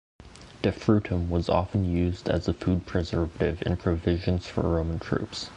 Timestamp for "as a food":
2.27-2.87